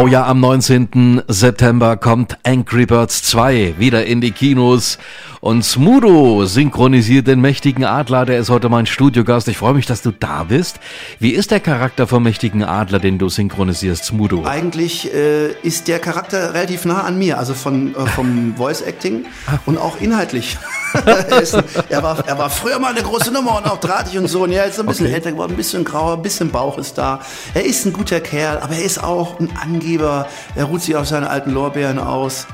Oh 0.00 0.06
ja, 0.06 0.24
am 0.28 0.38
19. 0.38 1.22
September 1.26 1.96
kommt 1.96 2.38
Angry 2.44 2.86
Birds 2.86 3.24
2 3.24 3.74
wieder 3.78 4.06
in 4.06 4.20
die 4.20 4.30
Kinos. 4.30 4.96
Und 5.40 5.64
Smudo 5.64 6.46
synchronisiert 6.46 7.26
den 7.26 7.40
mächtigen 7.40 7.84
Adler, 7.84 8.24
der 8.24 8.38
ist 8.38 8.48
heute 8.48 8.68
mein 8.68 8.86
Studiogast. 8.86 9.48
Ich 9.48 9.58
freue 9.58 9.74
mich, 9.74 9.86
dass 9.86 10.00
du 10.00 10.12
da 10.12 10.44
bist. 10.44 10.78
Wie 11.18 11.30
ist 11.30 11.50
der 11.50 11.58
Charakter 11.58 12.06
vom 12.06 12.22
mächtigen 12.22 12.62
Adler, 12.62 13.00
den 13.00 13.18
du 13.18 13.28
synchronisierst, 13.28 14.04
Smudo? 14.04 14.44
Eigentlich 14.44 15.12
äh, 15.12 15.50
ist 15.64 15.88
der 15.88 15.98
Charakter 15.98 16.54
relativ 16.54 16.84
nah 16.84 17.02
an 17.02 17.18
mir, 17.18 17.36
also 17.36 17.54
von, 17.54 17.96
äh, 17.96 18.06
vom 18.06 18.54
Voice 18.56 18.82
Acting 18.82 19.24
und 19.66 19.78
auch 19.78 20.00
inhaltlich. 20.00 20.58
er, 21.88 22.02
war, 22.02 22.26
er 22.26 22.38
war 22.38 22.50
früher 22.50 22.78
mal 22.78 22.92
eine 22.92 23.02
große 23.02 23.30
Nummer 23.30 23.56
und 23.58 23.66
auch 23.66 23.78
drahtig 23.78 24.18
und 24.18 24.28
so. 24.28 24.44
Und 24.44 24.52
er 24.52 24.66
ist 24.66 24.78
ein 24.78 24.86
bisschen 24.86 25.06
okay. 25.06 25.14
älter 25.14 25.32
geworden, 25.32 25.52
ein 25.52 25.56
bisschen 25.56 25.84
grauer, 25.84 26.14
ein 26.14 26.22
bisschen 26.22 26.50
Bauch 26.50 26.78
ist 26.78 26.98
da. 26.98 27.20
Er 27.54 27.64
ist 27.64 27.84
ein 27.86 27.92
guter 27.92 28.20
Kerl, 28.20 28.58
aber 28.58 28.74
er 28.74 28.84
ist 28.84 29.02
auch 29.02 29.38
ein 29.40 29.50
Angeber. 29.60 30.26
Er 30.54 30.64
ruht 30.64 30.82
sich 30.82 30.96
auf 30.96 31.06
seine 31.06 31.30
alten 31.30 31.50
Lorbeeren 31.50 31.98
aus. 31.98 32.46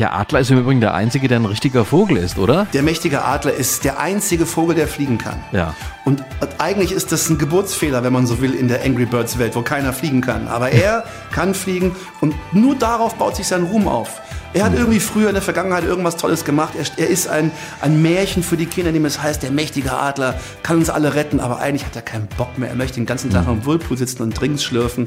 Der 0.00 0.14
Adler 0.14 0.40
ist 0.40 0.50
im 0.50 0.58
Übrigen 0.58 0.80
der 0.80 0.94
einzige, 0.94 1.28
der 1.28 1.38
ein 1.38 1.44
richtiger 1.44 1.84
Vogel 1.84 2.16
ist, 2.16 2.38
oder? 2.38 2.66
Der 2.72 2.82
mächtige 2.82 3.22
Adler 3.22 3.52
ist 3.52 3.84
der 3.84 4.00
einzige 4.00 4.46
Vogel, 4.46 4.74
der 4.74 4.88
fliegen 4.88 5.18
kann. 5.18 5.44
Ja. 5.52 5.74
Und 6.06 6.24
eigentlich 6.56 6.92
ist 6.92 7.12
das 7.12 7.28
ein 7.28 7.36
Geburtsfehler, 7.36 8.02
wenn 8.02 8.14
man 8.14 8.26
so 8.26 8.40
will, 8.40 8.54
in 8.54 8.68
der 8.68 8.82
Angry 8.82 9.04
Birds 9.04 9.38
Welt, 9.38 9.54
wo 9.56 9.60
keiner 9.60 9.92
fliegen 9.92 10.22
kann. 10.22 10.48
Aber 10.48 10.70
er 10.70 11.04
kann 11.32 11.52
fliegen 11.52 11.94
und 12.22 12.34
nur 12.52 12.76
darauf 12.76 13.16
baut 13.16 13.36
sich 13.36 13.46
sein 13.46 13.64
Ruhm 13.64 13.88
auf. 13.88 14.22
Er 14.52 14.64
hat 14.64 14.74
irgendwie 14.74 14.98
früher 14.98 15.28
in 15.28 15.34
der 15.34 15.42
Vergangenheit 15.42 15.84
irgendwas 15.84 16.16
Tolles 16.16 16.44
gemacht. 16.44 16.74
Er, 16.76 16.84
er, 16.96 17.08
ist 17.08 17.28
ein, 17.28 17.52
ein 17.80 18.02
Märchen 18.02 18.42
für 18.42 18.56
die 18.56 18.66
Kinder, 18.66 18.90
dem 18.90 19.04
es 19.04 19.22
heißt, 19.22 19.42
der 19.44 19.52
mächtige 19.52 19.92
Adler 19.92 20.34
kann 20.64 20.78
uns 20.78 20.90
alle 20.90 21.14
retten. 21.14 21.38
Aber 21.38 21.60
eigentlich 21.60 21.86
hat 21.86 21.94
er 21.94 22.02
keinen 22.02 22.26
Bock 22.36 22.58
mehr. 22.58 22.68
Er 22.68 22.74
möchte 22.74 22.96
den 22.96 23.06
ganzen 23.06 23.30
Tag 23.30 23.46
hm. 23.46 23.52
am 23.52 23.66
Whirlpool 23.66 23.96
sitzen 23.96 24.22
und 24.22 24.38
Drinks 24.38 24.64
schlürfen. 24.64 25.06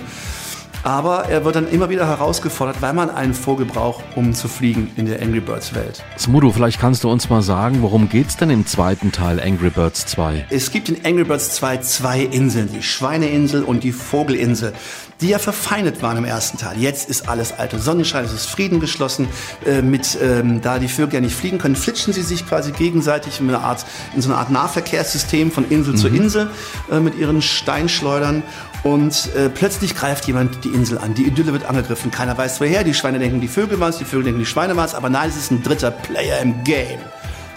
Aber 0.83 1.29
er 1.29 1.45
wird 1.45 1.55
dann 1.55 1.69
immer 1.69 1.89
wieder 1.89 2.05
herausgefordert, 2.05 2.81
weil 2.81 2.93
man 2.93 3.09
einen 3.09 3.33
Vogel 3.33 3.65
braucht, 3.65 4.03
um 4.15 4.33
zu 4.33 4.49
fliegen 4.49 4.91
in 4.97 5.05
der 5.05 5.21
Angry 5.21 5.39
Birds 5.39 5.73
Welt. 5.73 6.03
Smudo, 6.19 6.51
vielleicht 6.51 6.79
kannst 6.79 7.05
du 7.05 7.09
uns 7.09 7.29
mal 7.29 7.41
sagen, 7.41 7.81
worum 7.81 8.09
geht's 8.09 8.35
denn 8.35 8.49
im 8.49 8.65
zweiten 8.67 9.13
Teil 9.13 9.39
Angry 9.39 9.69
Birds 9.69 10.05
2? 10.07 10.47
Es 10.49 10.71
gibt 10.71 10.89
in 10.89 11.05
Angry 11.05 11.23
Birds 11.23 11.55
2 11.55 11.77
zwei 11.77 12.19
Inseln, 12.21 12.69
die 12.73 12.83
Schweineinsel 12.83 13.63
und 13.63 13.85
die 13.85 13.93
Vogelinsel, 13.93 14.73
die 15.21 15.29
ja 15.29 15.39
verfeindet 15.39 16.01
waren 16.01 16.17
im 16.17 16.25
ersten 16.25 16.57
Teil. 16.57 16.77
Jetzt 16.77 17.09
ist 17.09 17.29
alles 17.29 17.53
alte 17.57 17.79
Sonnenschein, 17.79 18.25
es 18.25 18.33
ist 18.33 18.47
Frieden 18.47 18.81
geschlossen. 18.81 19.29
Äh, 19.65 19.81
mit, 19.81 20.17
ähm, 20.21 20.61
da 20.61 20.79
die 20.79 20.89
Vögel 20.89 21.15
ja 21.15 21.21
nicht 21.21 21.35
fliegen 21.35 21.59
können, 21.59 21.77
flitschen 21.77 22.11
sie 22.11 22.23
sich 22.23 22.45
quasi 22.45 22.73
gegenseitig 22.73 23.39
in, 23.39 23.49
Art, 23.55 23.85
in 24.15 24.21
so 24.21 24.29
einer 24.29 24.39
Art 24.39 24.51
Nahverkehrssystem 24.51 25.49
von 25.51 25.69
Insel 25.69 25.93
mhm. 25.93 25.97
zu 25.97 26.07
Insel 26.09 26.49
äh, 26.91 26.99
mit 26.99 27.17
ihren 27.17 27.41
Steinschleudern. 27.41 28.43
Und 28.83 29.33
äh, 29.35 29.49
plötzlich 29.49 29.95
greift 29.95 30.27
jemand 30.27 30.63
die 30.65 30.69
Insel 30.69 30.97
an. 30.97 31.13
Die 31.13 31.23
Idylle 31.23 31.53
wird 31.53 31.65
angegriffen. 31.65 32.11
Keiner 32.11 32.37
weiß 32.37 32.59
woher. 32.59 32.83
Die 32.83 32.93
Schweine 32.93 33.17
denken, 33.17 33.39
die 33.39 33.47
Vögel 33.47 33.79
waren 33.79 33.91
es, 33.91 33.97
die 33.97 34.05
Vögel 34.05 34.25
denken, 34.25 34.39
die 34.39 34.45
Schweine 34.45 34.75
waren 34.75 34.85
es. 34.85 34.93
Aber 34.93 35.09
nein, 35.09 35.29
es 35.29 35.37
ist 35.37 35.51
ein 35.51 35.63
dritter 35.63 35.91
Player 35.91 36.39
im 36.41 36.63
Game. 36.65 36.99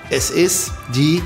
Es 0.08 0.30
ist 0.30 0.70
die 0.94 1.20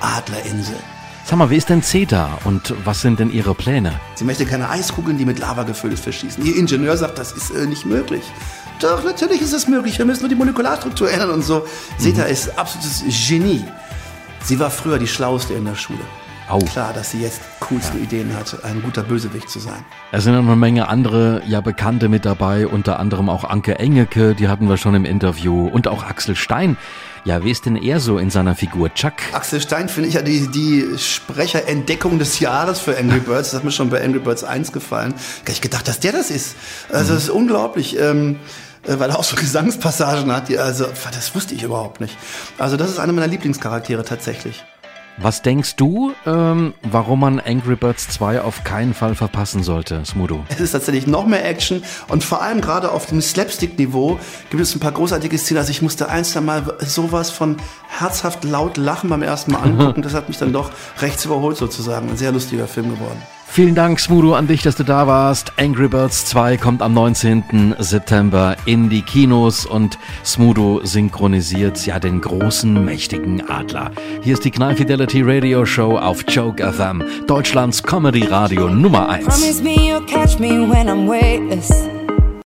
Adlerinsel. 0.00 0.76
Sag 1.24 1.38
mal, 1.38 1.50
wie 1.50 1.56
ist 1.56 1.68
denn 1.68 1.82
CETA 1.82 2.38
und 2.44 2.74
was 2.84 3.02
sind 3.02 3.20
denn 3.20 3.30
Ihre 3.30 3.54
Pläne? 3.54 3.92
Sie 4.14 4.24
möchte 4.24 4.46
keine 4.46 4.68
Eiskugeln, 4.68 5.18
die 5.18 5.24
mit 5.24 5.38
Lava 5.38 5.64
gefüllt 5.64 5.94
ist, 5.94 6.02
verschießen. 6.02 6.44
Ihr 6.44 6.56
Ingenieur 6.56 6.96
sagt, 6.96 7.18
das 7.18 7.32
ist 7.32 7.50
äh, 7.50 7.66
nicht 7.66 7.86
möglich. 7.86 8.22
Doch, 8.80 9.04
natürlich 9.04 9.42
ist 9.42 9.52
es 9.52 9.68
möglich. 9.68 9.98
Wir 9.98 10.04
müssen 10.04 10.22
nur 10.22 10.28
die 10.28 10.36
Molekularstruktur 10.36 11.10
ändern 11.10 11.30
und 11.30 11.42
so. 11.42 11.66
Mhm. 11.98 12.02
CETA 12.02 12.22
ist 12.24 12.58
absolutes 12.58 13.04
Genie. 13.28 13.64
Sie 14.42 14.58
war 14.58 14.70
früher 14.70 14.98
die 14.98 15.08
Schlauste 15.08 15.54
in 15.54 15.64
der 15.64 15.74
Schule. 15.74 16.00
Au. 16.48 16.58
Klar, 16.58 16.92
dass 16.92 17.10
sie 17.12 17.20
jetzt 17.20 17.40
coolste 17.70 17.98
ja. 17.98 18.04
Ideen 18.04 18.36
hat, 18.36 18.64
ein 18.64 18.82
guter 18.82 19.02
Bösewicht 19.02 19.48
zu 19.48 19.60
sein. 19.60 19.84
Es 20.12 20.24
sind 20.24 20.34
noch 20.34 20.42
eine 20.42 20.56
Menge 20.56 20.88
andere, 20.88 21.42
ja, 21.46 21.60
Bekannte 21.60 22.08
mit 22.08 22.24
dabei, 22.24 22.66
unter 22.66 22.98
anderem 22.98 23.28
auch 23.28 23.44
Anke 23.44 23.78
Engeke, 23.78 24.34
die 24.34 24.48
hatten 24.48 24.68
wir 24.68 24.76
schon 24.76 24.94
im 24.94 25.04
Interview, 25.04 25.68
und 25.68 25.88
auch 25.88 26.04
Axel 26.04 26.36
Stein. 26.36 26.76
Ja, 27.24 27.44
wie 27.44 27.50
ist 27.50 27.66
denn 27.66 27.76
er 27.76 28.00
so 28.00 28.18
in 28.18 28.30
seiner 28.30 28.54
Figur 28.54 28.92
Chuck? 28.94 29.12
Axel 29.32 29.60
Stein 29.60 29.88
finde 29.88 30.08
ich 30.08 30.14
ja 30.14 30.22
die, 30.22 30.48
die 30.48 30.98
Sprecherentdeckung 30.98 32.18
des 32.18 32.40
Jahres 32.40 32.80
für 32.80 32.96
Angry 32.96 33.20
Birds. 33.20 33.50
Das 33.50 33.58
hat 33.58 33.64
mir 33.64 33.72
schon 33.72 33.90
bei 33.90 34.02
Angry 34.02 34.20
Birds 34.20 34.42
1 34.42 34.72
gefallen. 34.72 35.14
Gar 35.44 35.52
nicht 35.52 35.62
gedacht, 35.62 35.86
dass 35.86 36.00
der 36.00 36.12
das 36.12 36.30
ist. 36.30 36.56
Also, 36.90 37.12
das 37.14 37.24
ist 37.24 37.30
unglaublich. 37.30 37.98
Ähm, 37.98 38.36
äh, 38.86 38.98
weil 38.98 39.10
er 39.10 39.18
auch 39.18 39.24
so 39.24 39.36
Gesangspassagen 39.36 40.32
hat, 40.32 40.48
die, 40.48 40.58
also, 40.58 40.86
das 41.12 41.34
wusste 41.34 41.54
ich 41.54 41.62
überhaupt 41.62 42.00
nicht. 42.00 42.16
Also, 42.56 42.78
das 42.78 42.88
ist 42.88 42.98
einer 42.98 43.12
meiner 43.12 43.26
Lieblingscharaktere 43.26 44.02
tatsächlich. 44.02 44.64
Was 45.18 45.42
denkst 45.42 45.76
du, 45.76 46.12
ähm, 46.24 46.72
warum 46.82 47.20
man 47.20 47.40
Angry 47.40 47.76
Birds 47.76 48.08
2 48.08 48.40
auf 48.40 48.64
keinen 48.64 48.94
Fall 48.94 49.14
verpassen 49.14 49.62
sollte, 49.62 50.02
Smudo? 50.04 50.44
Es 50.48 50.60
ist 50.60 50.72
tatsächlich 50.72 51.06
noch 51.06 51.26
mehr 51.26 51.44
Action 51.44 51.82
und 52.08 52.24
vor 52.24 52.42
allem 52.42 52.60
gerade 52.60 52.90
auf 52.90 53.06
dem 53.06 53.20
Slapstick-Niveau 53.20 54.18
gibt 54.50 54.62
es 54.62 54.74
ein 54.74 54.80
paar 54.80 54.92
großartige 54.92 55.36
Szenen. 55.36 55.58
Also 55.58 55.70
ich 55.70 55.82
musste 55.82 56.08
ein, 56.08 56.24
zwei 56.24 56.40
Mal 56.40 56.76
sowas 56.80 57.30
von 57.30 57.56
herzhaft 57.88 58.44
laut 58.44 58.76
lachen 58.76 59.10
beim 59.10 59.22
ersten 59.22 59.52
Mal 59.52 59.60
angucken. 59.60 60.02
das 60.02 60.14
hat 60.14 60.28
mich 60.28 60.38
dann 60.38 60.52
doch 60.52 60.70
rechts 61.00 61.24
überholt 61.24 61.56
sozusagen. 61.56 62.08
Ein 62.08 62.16
sehr 62.16 62.32
lustiger 62.32 62.66
Film 62.66 62.90
geworden. 62.90 63.20
Vielen 63.52 63.74
Dank, 63.74 63.98
Smudo, 63.98 64.34
an 64.34 64.46
dich, 64.46 64.62
dass 64.62 64.76
du 64.76 64.84
da 64.84 65.08
warst. 65.08 65.52
Angry 65.58 65.88
Birds 65.88 66.24
2 66.26 66.56
kommt 66.56 66.82
am 66.82 66.94
19. 66.94 67.74
September 67.80 68.56
in 68.64 68.88
die 68.88 69.02
Kinos 69.02 69.66
und 69.66 69.98
Smudo 70.24 70.80
synchronisiert 70.84 71.84
ja 71.84 71.98
den 71.98 72.20
großen, 72.20 72.84
mächtigen 72.84 73.50
Adler. 73.50 73.90
Hier 74.22 74.34
ist 74.34 74.44
die 74.44 74.52
Knall 74.52 74.76
Fidelity 74.76 75.22
Radio 75.22 75.66
Show 75.66 75.98
auf 75.98 76.24
Joke 76.28 76.62
FM, 76.72 77.02
Deutschlands 77.26 77.82
Comedy 77.82 78.22
Radio 78.22 78.68
Nummer 78.68 79.08
1. 79.08 79.26